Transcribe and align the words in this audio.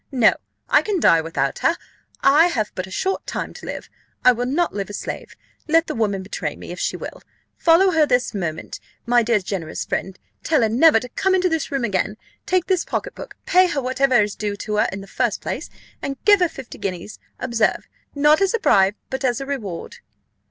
No; 0.11 0.33
I 0.67 0.81
can 0.81 0.99
die 0.99 1.21
without 1.21 1.59
her: 1.59 1.77
I 2.21 2.47
have 2.47 2.71
but 2.73 2.87
a 2.87 2.89
short 2.89 3.27
time 3.27 3.53
to 3.53 3.67
live 3.67 3.87
I 4.25 4.31
will 4.31 4.47
not 4.47 4.73
live 4.73 4.89
a 4.89 4.93
slave. 4.93 5.35
Let 5.67 5.85
the 5.85 5.93
woman 5.93 6.23
betray 6.23 6.55
me, 6.55 6.71
if 6.71 6.79
she 6.79 6.97
will. 6.97 7.21
Follow 7.55 7.91
her 7.91 8.07
this 8.07 8.33
moment, 8.33 8.79
my 9.05 9.21
dear 9.21 9.37
generous 9.37 9.85
friend; 9.85 10.17
tell 10.43 10.63
her 10.63 10.69
never 10.69 10.99
to 10.99 11.09
come 11.09 11.35
into 11.35 11.49
this 11.49 11.71
room 11.71 11.83
again: 11.83 12.17
take 12.47 12.65
this 12.65 12.83
pocket 12.83 13.13
book, 13.13 13.35
pay 13.45 13.67
her 13.67 13.79
whatever 13.79 14.15
is 14.23 14.33
due 14.35 14.55
to 14.55 14.77
her 14.77 14.87
in 14.91 15.01
the 15.01 15.05
first 15.05 15.39
place, 15.39 15.69
and 16.01 16.17
give 16.25 16.39
her 16.39 16.49
fifty 16.49 16.79
guineas 16.79 17.19
observe! 17.39 17.87
not 18.15 18.41
as 18.41 18.55
a 18.55 18.59
bribe, 18.59 18.95
but 19.11 19.23
as 19.23 19.39
a 19.39 19.45
reward." 19.45 19.97